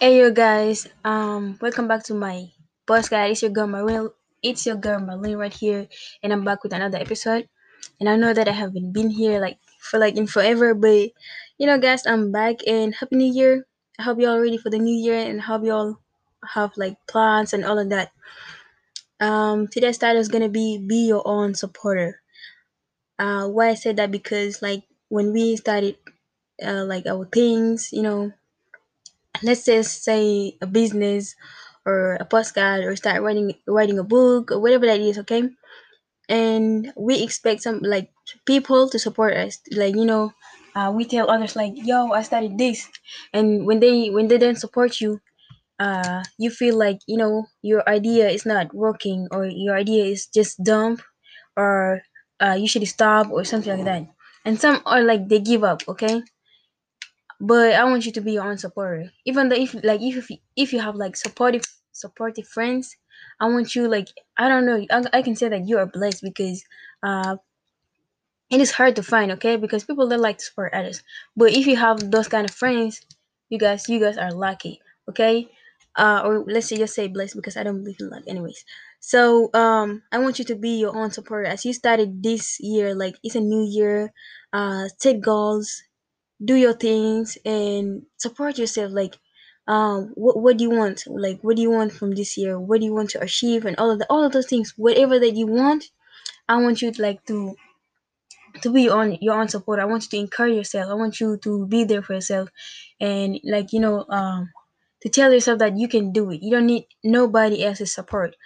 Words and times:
Hey 0.00 0.16
you 0.16 0.32
guys, 0.32 0.88
um, 1.04 1.58
welcome 1.60 1.86
back 1.86 2.04
to 2.04 2.14
my 2.14 2.48
podcast. 2.88 3.32
It's 3.32 3.42
your 3.42 3.50
girl 3.50 3.68
Maril. 3.68 4.14
It's 4.42 4.64
your 4.64 4.76
girl 4.76 4.98
Marlene 4.98 5.36
right 5.36 5.52
here, 5.52 5.88
and 6.22 6.32
I'm 6.32 6.42
back 6.42 6.64
with 6.64 6.72
another 6.72 6.96
episode. 6.96 7.50
And 8.00 8.08
I 8.08 8.16
know 8.16 8.32
that 8.32 8.48
I 8.48 8.52
haven't 8.52 8.92
been 8.96 9.10
here 9.10 9.40
like 9.40 9.58
for 9.78 9.98
like 10.00 10.16
in 10.16 10.26
forever, 10.26 10.72
but 10.72 11.12
you 11.58 11.66
know, 11.68 11.76
guys, 11.76 12.06
I'm 12.06 12.32
back 12.32 12.64
and 12.66 12.94
happy 12.94 13.16
New 13.16 13.30
Year. 13.30 13.66
I 13.98 14.04
hope 14.04 14.18
y'all 14.18 14.40
ready 14.40 14.56
for 14.56 14.70
the 14.70 14.78
new 14.78 14.96
year 14.96 15.20
and 15.20 15.38
hope 15.38 15.64
y'all 15.64 16.00
have 16.48 16.72
like 16.78 16.96
plans 17.06 17.52
and 17.52 17.62
all 17.62 17.78
of 17.78 17.90
that. 17.90 18.10
Um, 19.20 19.68
today's 19.68 19.98
title 19.98 20.22
is 20.24 20.32
gonna 20.32 20.48
be 20.48 20.78
"Be 20.80 21.12
Your 21.12 21.28
Own 21.28 21.52
Supporter." 21.52 22.22
Uh, 23.18 23.48
why 23.48 23.68
I 23.68 23.74
said 23.74 23.96
that 24.00 24.10
because 24.10 24.62
like 24.62 24.80
when 25.12 25.34
we 25.34 25.56
started 25.56 25.96
uh, 26.64 26.88
like 26.88 27.04
our 27.04 27.26
things, 27.26 27.92
you 27.92 28.00
know, 28.00 28.32
let's 29.42 29.64
just 29.64 30.04
say 30.04 30.56
a 30.60 30.66
business 30.66 31.34
or 31.86 32.14
a 32.20 32.24
postcard 32.24 32.84
or 32.84 32.96
start 32.96 33.22
writing 33.22 33.54
writing 33.66 33.98
a 33.98 34.04
book 34.04 34.50
or 34.52 34.60
whatever 34.60 34.86
that 34.86 35.00
is 35.00 35.18
okay? 35.18 35.48
And 36.28 36.92
we 36.96 37.22
expect 37.22 37.62
some 37.62 37.80
like 37.80 38.10
people 38.46 38.88
to 38.90 38.98
support 38.98 39.34
us. 39.36 39.58
Like 39.72 39.94
you 39.96 40.04
know 40.06 40.32
uh, 40.74 40.92
we 40.94 41.04
tell 41.04 41.30
others 41.30 41.56
like 41.56 41.74
yo 41.76 42.12
i 42.12 42.22
started 42.22 42.58
this. 42.58 42.88
And 43.32 43.66
when 43.66 43.80
they 43.80 44.10
when 44.10 44.28
they 44.28 44.38
don't 44.38 44.58
support 44.60 45.00
you 45.00 45.20
uh 45.80 46.22
you 46.38 46.50
feel 46.50 46.76
like 46.78 46.98
you 47.06 47.16
know 47.16 47.46
your 47.62 47.82
idea 47.88 48.28
is 48.28 48.46
not 48.46 48.74
working 48.74 49.28
or 49.32 49.46
your 49.46 49.76
idea 49.76 50.04
is 50.04 50.26
just 50.26 50.62
dumb 50.62 50.98
or 51.56 52.02
uh, 52.40 52.54
you 52.58 52.68
should 52.68 52.86
stop 52.88 53.30
or 53.30 53.44
something 53.44 53.76
like 53.76 53.84
that. 53.86 54.06
And 54.44 54.60
some 54.60 54.82
are 54.86 55.02
like 55.02 55.28
they 55.28 55.40
give 55.40 55.64
up 55.64 55.82
okay 55.88 56.22
but 57.40 57.72
I 57.74 57.84
want 57.84 58.06
you 58.06 58.12
to 58.12 58.20
be 58.20 58.32
your 58.32 58.44
own 58.44 58.58
supporter. 58.58 59.10
Even 59.24 59.48
though 59.48 59.56
if 59.56 59.74
like 59.84 60.00
if 60.02 60.28
if 60.56 60.72
you 60.72 60.80
have 60.80 60.96
like 60.96 61.16
supportive 61.16 61.64
supportive 61.92 62.46
friends, 62.48 62.96
I 63.40 63.46
want 63.48 63.74
you 63.74 63.88
like 63.88 64.08
I 64.38 64.48
don't 64.48 64.66
know. 64.66 64.84
I, 64.90 65.18
I 65.18 65.22
can 65.22 65.36
say 65.36 65.48
that 65.48 65.66
you 65.66 65.78
are 65.78 65.86
blessed 65.86 66.22
because 66.22 66.64
uh 67.02 67.36
it 68.50 68.60
is 68.60 68.72
hard 68.72 68.96
to 68.96 69.02
find 69.02 69.30
okay 69.32 69.56
because 69.56 69.84
people 69.84 70.08
don't 70.08 70.20
like 70.20 70.38
to 70.38 70.44
support 70.44 70.74
others. 70.74 71.02
But 71.36 71.52
if 71.52 71.66
you 71.66 71.76
have 71.76 72.10
those 72.10 72.28
kind 72.28 72.44
of 72.48 72.54
friends, 72.54 73.00
you 73.48 73.58
guys 73.58 73.88
you 73.88 74.00
guys 74.00 74.16
are 74.18 74.32
lucky. 74.32 74.80
Okay, 75.08 75.48
uh 75.96 76.22
or 76.24 76.44
let's 76.46 76.68
say 76.68 76.76
just 76.76 76.94
say 76.94 77.06
blessed 77.08 77.36
because 77.36 77.56
I 77.56 77.62
don't 77.62 77.82
believe 77.82 77.96
in 78.00 78.10
luck 78.10 78.24
anyways. 78.26 78.64
So 79.00 79.50
um 79.54 80.02
I 80.12 80.18
want 80.18 80.38
you 80.38 80.44
to 80.46 80.56
be 80.56 80.78
your 80.80 80.96
own 80.96 81.10
supporter 81.10 81.46
as 81.46 81.64
you 81.64 81.72
started 81.72 82.22
this 82.22 82.58
year. 82.60 82.94
Like 82.94 83.16
it's 83.22 83.36
a 83.36 83.40
new 83.40 83.64
year. 83.64 84.12
Uh, 84.52 84.88
set 84.98 85.20
goals 85.20 85.82
do 86.44 86.54
your 86.54 86.72
things 86.74 87.38
and 87.44 88.02
support 88.16 88.58
yourself 88.58 88.92
like 88.92 89.18
um 89.66 90.10
what, 90.14 90.38
what 90.40 90.56
do 90.58 90.64
you 90.64 90.70
want? 90.70 91.04
Like 91.06 91.40
what 91.42 91.56
do 91.56 91.62
you 91.62 91.70
want 91.70 91.92
from 91.92 92.12
this 92.12 92.36
year? 92.36 92.58
What 92.58 92.80
do 92.80 92.86
you 92.86 92.94
want 92.94 93.10
to 93.10 93.20
achieve? 93.22 93.66
And 93.66 93.76
all 93.78 93.90
of 93.90 93.98
the 93.98 94.06
all 94.10 94.24
of 94.24 94.32
those 94.32 94.46
things 94.46 94.74
whatever 94.76 95.18
that 95.18 95.34
you 95.36 95.46
want 95.46 95.90
i 96.48 96.56
want 96.56 96.82
you 96.82 96.92
to 96.92 97.02
like 97.02 97.24
to 97.26 97.56
to 98.62 98.70
be 98.72 98.88
on 98.88 99.16
your 99.20 99.38
own 99.40 99.48
support. 99.48 99.78
I 99.78 99.84
want 99.84 100.04
you 100.04 100.10
to 100.10 100.16
encourage 100.18 100.54
yourself. 100.56 100.90
I 100.90 100.94
want 100.94 101.20
you 101.20 101.36
to 101.38 101.66
be 101.66 101.84
there 101.84 102.02
for 102.02 102.14
yourself. 102.14 102.48
And 103.00 103.40
like 103.44 103.72
you 103.72 103.80
know 103.80 104.04
um 104.08 104.50
to 105.02 105.08
tell 105.08 105.32
yourself 105.32 105.58
that 105.60 105.78
you 105.78 105.88
can 105.88 106.12
do 106.12 106.30
it. 106.30 106.42
You 106.42 106.50
don't 106.50 106.66
need 106.66 106.86
nobody 107.02 107.64
else's 107.64 107.92
support. 107.94 108.36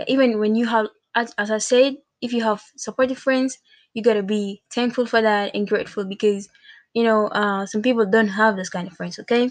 Okay 0.00 0.12
even 0.12 0.38
when 0.38 0.54
you 0.54 0.66
have 0.66 0.88
as, 1.14 1.32
as 1.38 1.50
i 1.52 1.58
said 1.58 1.94
if 2.20 2.32
you 2.32 2.42
have 2.42 2.60
supportive 2.76 3.18
friends 3.18 3.58
you 3.92 4.02
got 4.02 4.14
to 4.14 4.22
be 4.24 4.60
thankful 4.74 5.06
for 5.06 5.22
that 5.22 5.54
and 5.54 5.68
grateful 5.68 6.04
because 6.04 6.48
you 6.94 7.02
know 7.04 7.28
uh 7.28 7.66
some 7.66 7.82
people 7.82 8.06
don't 8.06 8.28
have 8.28 8.56
this 8.56 8.70
kind 8.70 8.88
of 8.88 8.94
friends 8.96 9.18
okay? 9.18 9.50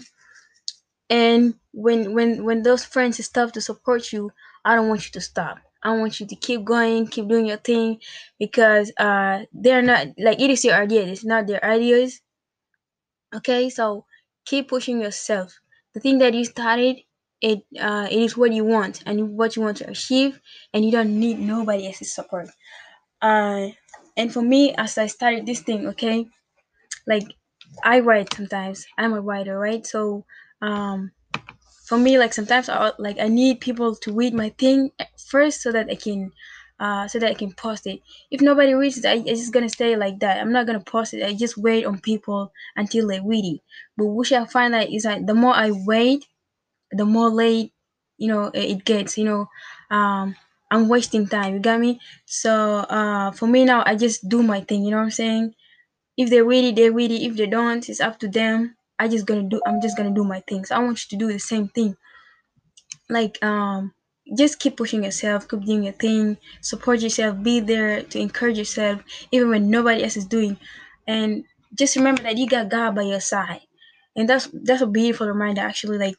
And 1.10 1.54
when 1.72 2.12
when 2.14 2.44
when 2.44 2.62
those 2.62 2.84
friends 2.84 3.24
stop 3.24 3.52
to 3.52 3.60
support 3.60 4.12
you 4.12 4.30
i 4.66 4.74
don't 4.74 4.88
want 4.88 5.04
you 5.06 5.12
to 5.12 5.20
stop. 5.20 5.58
I 5.82 5.96
want 5.96 6.20
you 6.20 6.26
to 6.26 6.36
keep 6.36 6.64
going 6.64 7.06
keep 7.08 7.26
doing 7.28 7.46
your 7.46 7.56
thing 7.58 8.00
because 8.38 8.92
uh 8.98 9.44
they're 9.52 9.82
not 9.82 10.08
like 10.18 10.40
it 10.40 10.50
is 10.50 10.64
your 10.64 10.74
idea 10.76 11.02
it's 11.06 11.24
not 11.24 11.46
their 11.46 11.64
ideas 11.64 12.20
okay? 13.34 13.68
So 13.70 14.04
keep 14.44 14.68
pushing 14.68 15.00
yourself. 15.00 15.60
The 15.94 16.00
thing 16.00 16.18
that 16.18 16.34
you 16.34 16.44
started 16.44 16.98
it 17.40 17.62
uh 17.78 18.08
it 18.10 18.20
is 18.20 18.36
what 18.36 18.52
you 18.52 18.64
want 18.64 19.02
and 19.06 19.36
what 19.36 19.56
you 19.56 19.62
want 19.62 19.76
to 19.78 19.90
achieve 19.90 20.40
and 20.72 20.84
you 20.84 20.90
don't 20.90 21.18
need 21.18 21.38
nobody 21.38 21.86
else's 21.86 22.14
support. 22.14 22.48
Uh 23.22 23.68
and 24.16 24.32
for 24.32 24.42
me 24.42 24.74
as 24.76 24.98
i 24.98 25.06
started 25.06 25.46
this 25.46 25.60
thing 25.62 25.86
okay 25.88 26.26
like 27.06 27.24
i 27.84 28.00
write 28.00 28.32
sometimes 28.34 28.86
i'm 28.98 29.12
a 29.14 29.20
writer 29.20 29.58
right 29.58 29.86
so 29.86 30.24
um 30.62 31.10
for 31.86 31.98
me 31.98 32.18
like 32.18 32.32
sometimes 32.32 32.68
I 32.68 32.92
like 32.98 33.18
I 33.18 33.28
need 33.28 33.60
people 33.60 33.94
to 33.96 34.12
read 34.12 34.34
my 34.34 34.50
thing 34.50 34.90
first 35.18 35.62
so 35.62 35.72
that 35.72 35.88
I 35.90 35.94
can 35.96 36.32
uh 36.80 37.06
so 37.08 37.18
that 37.18 37.30
I 37.30 37.34
can 37.34 37.52
post 37.52 37.86
it. 37.86 38.00
If 38.30 38.40
nobody 38.40 38.74
reads 38.74 38.98
it, 38.98 39.04
I, 39.04 39.16
it's 39.26 39.40
just 39.40 39.52
gonna 39.52 39.68
stay 39.68 39.96
like 39.96 40.20
that. 40.20 40.38
I'm 40.40 40.52
not 40.52 40.66
gonna 40.66 40.80
post 40.80 41.14
it. 41.14 41.22
I 41.24 41.34
just 41.34 41.58
wait 41.58 41.84
on 41.84 42.00
people 42.00 42.52
until 42.76 43.08
they 43.08 43.20
read 43.20 43.44
it. 43.44 43.60
But 43.96 44.06
what 44.06 44.32
I 44.32 44.44
find 44.46 44.74
that 44.74 44.90
is 44.92 45.02
that 45.04 45.26
the 45.26 45.34
more 45.34 45.54
I 45.54 45.70
wait, 45.72 46.26
the 46.92 47.04
more 47.04 47.30
late, 47.30 47.72
you 48.18 48.28
know, 48.28 48.50
it 48.54 48.84
gets. 48.84 49.18
You 49.18 49.24
know, 49.24 49.48
um, 49.90 50.36
I'm 50.70 50.88
wasting 50.88 51.26
time. 51.26 51.54
You 51.54 51.60
got 51.60 51.80
me? 51.80 52.00
So 52.26 52.52
uh, 52.78 53.32
for 53.32 53.46
me 53.46 53.64
now, 53.64 53.82
I 53.86 53.96
just 53.96 54.28
do 54.28 54.42
my 54.42 54.60
thing. 54.60 54.84
You 54.84 54.92
know 54.92 54.98
what 54.98 55.04
I'm 55.04 55.10
saying? 55.10 55.54
If 56.16 56.30
they 56.30 56.42
read 56.42 56.64
it, 56.64 56.76
they 56.76 56.90
read 56.90 57.10
it. 57.12 57.22
If 57.24 57.36
they 57.36 57.46
don't, 57.46 57.88
it's 57.88 58.00
up 58.00 58.18
to 58.20 58.28
them. 58.28 58.76
I 58.98 59.08
just 59.08 59.26
gonna 59.26 59.48
do. 59.48 59.60
I'm 59.66 59.80
just 59.82 59.96
gonna 59.96 60.14
do 60.14 60.24
my 60.24 60.40
things. 60.40 60.70
I 60.70 60.78
want 60.80 61.04
you 61.04 61.18
to 61.18 61.24
do 61.26 61.32
the 61.32 61.38
same 61.38 61.68
thing 61.68 61.96
like 63.08 63.42
um 63.44 63.92
just 64.36 64.58
keep 64.58 64.76
pushing 64.76 65.04
yourself 65.04 65.48
keep 65.48 65.62
doing 65.64 65.84
your 65.84 65.92
thing 65.92 66.36
support 66.60 67.00
yourself 67.00 67.40
be 67.42 67.60
there 67.60 68.02
to 68.02 68.18
encourage 68.18 68.58
yourself 68.58 69.02
even 69.30 69.48
when 69.50 69.70
nobody 69.70 70.02
else 70.02 70.16
is 70.16 70.26
doing 70.26 70.56
and 71.06 71.44
just 71.78 71.96
remember 71.96 72.22
that 72.22 72.38
you 72.38 72.46
got 72.48 72.68
god 72.70 72.94
by 72.94 73.02
your 73.02 73.20
side 73.20 73.60
and 74.16 74.28
that's 74.28 74.48
that's 74.64 74.82
a 74.82 74.86
beautiful 74.86 75.26
reminder 75.26 75.60
actually 75.60 75.98
like 75.98 76.16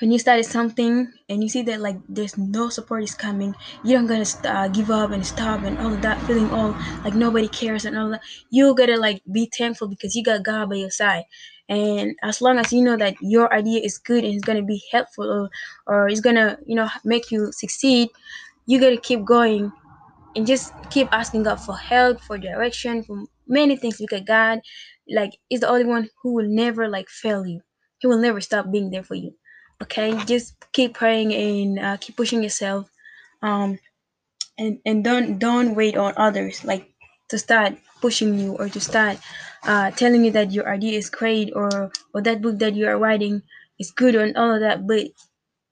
when 0.00 0.12
you 0.12 0.18
started 0.18 0.44
something 0.44 1.12
and 1.28 1.42
you 1.42 1.48
see 1.48 1.62
that 1.62 1.80
like 1.80 1.96
there's 2.08 2.38
no 2.38 2.68
support 2.68 3.02
is 3.02 3.14
coming 3.14 3.54
you 3.82 3.96
don't 3.96 4.06
gonna 4.06 4.24
uh, 4.44 4.68
give 4.68 4.90
up 4.90 5.10
and 5.10 5.26
stop 5.26 5.64
and 5.64 5.78
all 5.80 5.98
that 5.98 6.22
feeling 6.22 6.50
all 6.50 6.76
like 7.04 7.14
nobody 7.14 7.48
cares 7.48 7.84
and 7.84 7.96
all 7.98 8.10
that 8.10 8.22
you 8.50 8.74
gotta 8.76 8.96
like 8.96 9.22
be 9.32 9.50
thankful 9.56 9.88
because 9.88 10.14
you 10.14 10.22
got 10.22 10.44
god 10.44 10.68
by 10.70 10.76
your 10.76 10.90
side. 10.90 11.24
And 11.68 12.16
as 12.22 12.40
long 12.40 12.58
as 12.58 12.72
you 12.72 12.82
know 12.82 12.96
that 12.96 13.16
your 13.20 13.52
idea 13.52 13.80
is 13.82 13.98
good 13.98 14.24
and 14.24 14.34
it's 14.34 14.44
gonna 14.44 14.62
be 14.62 14.82
helpful 14.90 15.24
or, 15.26 15.50
or 15.86 16.08
it's 16.08 16.20
gonna 16.20 16.58
you 16.66 16.74
know 16.76 16.88
make 17.04 17.30
you 17.30 17.52
succeed 17.52 18.08
you 18.66 18.80
gotta 18.80 18.98
keep 18.98 19.24
going 19.24 19.72
and 20.36 20.46
just 20.46 20.72
keep 20.90 21.08
asking 21.12 21.42
god 21.44 21.60
for 21.60 21.76
help 21.76 22.20
for 22.20 22.38
direction 22.38 23.02
for 23.02 23.24
many 23.46 23.76
things 23.76 23.98
because 23.98 24.22
god 24.26 24.60
like 25.10 25.38
is 25.50 25.60
the 25.60 25.68
only 25.68 25.84
one 25.84 26.08
who 26.22 26.34
will 26.34 26.48
never 26.48 26.88
like 26.88 27.08
fail 27.08 27.46
you. 27.46 27.60
He 27.98 28.06
will 28.06 28.18
never 28.20 28.40
stop 28.40 28.70
being 28.70 28.90
there 28.90 29.02
for 29.04 29.14
you 29.14 29.34
okay? 29.82 30.16
Just 30.24 30.54
keep 30.72 30.94
praying 30.94 31.32
and 31.34 31.78
uh, 31.78 31.96
keep 31.98 32.16
pushing 32.16 32.42
yourself 32.42 32.90
um 33.42 33.78
and 34.58 34.78
and 34.86 35.04
don't 35.04 35.38
don't 35.38 35.74
wait 35.74 35.96
on 35.96 36.12
others 36.16 36.64
like 36.64 36.90
to 37.28 37.38
start 37.38 37.74
pushing 38.00 38.38
you 38.38 38.54
or 38.56 38.68
to 38.68 38.80
start 38.80 39.18
uh 39.64 39.90
telling 39.92 40.24
you 40.24 40.30
that 40.30 40.52
your 40.52 40.68
idea 40.68 40.98
is 40.98 41.10
great 41.10 41.52
or 41.54 41.90
or 42.14 42.22
that 42.22 42.42
book 42.42 42.58
that 42.58 42.74
you 42.74 42.86
are 42.86 42.98
writing 42.98 43.42
is 43.78 43.90
good 43.92 44.14
and 44.14 44.36
all 44.36 44.54
of 44.54 44.60
that 44.60 44.86
but 44.86 45.06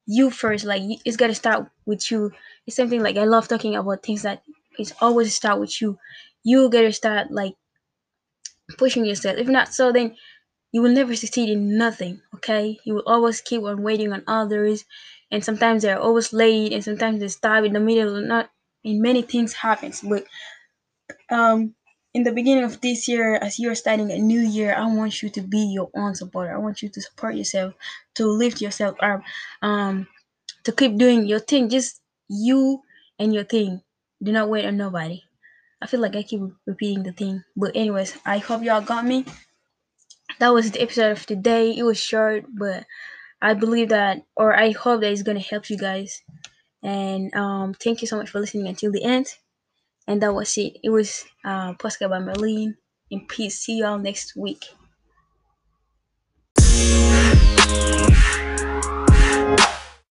you 0.07 0.31
first 0.31 0.65
like 0.65 0.83
it's 1.05 1.17
got 1.17 1.29
to 1.29 1.35
start 1.35 1.67
with 1.87 2.11
you. 2.11 2.31
It's 2.67 2.77
something 2.77 3.03
like 3.03 3.17
i 3.17 3.25
love 3.25 3.49
talking 3.49 3.77
about 3.77 4.03
things 4.03 4.23
that 4.23 4.43
it's 4.79 4.93
always 5.01 5.35
start 5.35 5.61
with 5.61 5.81
you. 5.81 5.99
You 6.45 6.71
gotta 6.71 6.93
start 6.93 7.31
like 7.31 7.55
pushing 8.79 9.05
yourself. 9.05 9.37
If 9.39 9.49
not 9.49 9.73
so 9.73 9.93
then 9.93 10.17
you 10.73 10.83
will 10.83 10.93
never 10.93 11.15
succeed 11.17 11.49
in 11.51 11.79
nothing 11.79 12.21
okay? 12.35 12.79
You 12.85 12.95
will 12.95 13.07
always 13.07 13.41
keep 13.41 13.63
on 13.63 13.83
waiting 13.83 14.13
on 14.13 14.25
others 14.27 14.85
and 15.31 15.45
sometimes 15.45 15.83
they're 15.83 15.99
always 16.01 16.33
late 16.33 16.73
and 16.73 16.85
sometimes 16.85 17.21
they 17.21 17.29
stop 17.29 17.65
in 17.65 17.73
the 17.73 17.81
middle. 17.81 18.21
Not 18.21 18.51
and 18.85 19.01
many 19.03 19.23
things 19.23 19.53
happens 19.55 20.01
but 20.03 20.25
um 21.31 21.75
in 22.15 22.23
the 22.23 22.33
beginning 22.33 22.65
of 22.65 22.81
this 22.81 23.07
year 23.09 23.37
as 23.37 23.59
you're 23.59 23.75
starting 23.75 24.11
a 24.11 24.19
new 24.19 24.41
year 24.41 24.75
i 24.75 24.87
want 24.87 25.23
you 25.23 25.29
to 25.29 25.43
be 25.43 25.59
your 25.75 25.91
own 25.95 26.15
supporter. 26.15 26.55
I 26.55 26.59
want 26.59 26.81
you 26.83 26.89
to 26.89 27.01
support 27.03 27.35
yourself 27.35 27.75
to 28.15 28.27
lift 28.27 28.61
yourself 28.61 28.97
up 29.03 29.23
um 29.63 30.07
to 30.65 30.73
keep 30.73 30.97
doing 30.99 31.27
your 31.27 31.41
thing. 31.41 31.69
Just 31.71 32.01
you 32.29 32.83
and 33.19 33.35
your 33.35 33.45
thing. 33.45 33.83
Do 34.23 34.33
not 34.33 34.49
wait 34.51 34.67
on 34.67 34.77
nobody. 34.77 35.23
I 35.83 35.87
feel 35.87 36.01
like 36.01 36.17
i 36.17 36.23
keep 36.23 36.43
repeating 36.67 37.03
the 37.05 37.13
thing. 37.13 37.45
But 37.57 37.73
anyways 37.77 38.19
i 38.27 38.39
hope 38.39 38.63
y'all 38.63 38.83
got 38.83 39.07
me 39.07 39.27
that 40.39 40.53
was 40.53 40.71
the 40.71 40.83
episode 40.83 41.13
of 41.13 41.27
today. 41.27 41.77
It 41.77 41.83
was 41.83 41.99
short, 41.99 42.45
but 42.49 42.85
I 43.41 43.55
believe 43.55 43.91
that, 43.91 44.23
or 44.37 44.55
I 44.55 44.71
hope 44.73 45.01
that 45.01 45.13
it's 45.13 45.23
going 45.23 45.39
to 45.39 45.49
help 45.49 45.71
you 45.71 45.79
guys. 45.79 46.23
And 46.83 47.35
um, 47.35 47.75
thank 47.75 48.01
you 48.01 48.09
so 48.09 48.17
much 48.17 48.31
for 48.31 48.41
listening 48.41 48.69
until 48.69 48.93
the 48.93 49.05
end. 49.05 49.27
And 50.07 50.23
that 50.23 50.35
was 50.35 50.57
it. 50.57 50.79
It 50.83 50.91
was 50.91 51.25
uh, 51.45 51.75
Pascal 51.75 52.09
by 52.09 52.21
Merlin. 52.21 52.77
In 53.11 53.27
peace. 53.27 53.61
See 53.61 53.79
y'all 53.79 53.99
next 53.99 54.35
week. 54.37 54.65